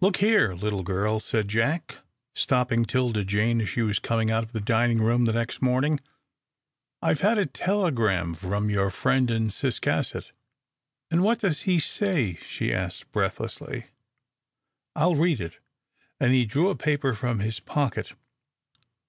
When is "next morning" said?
5.32-5.98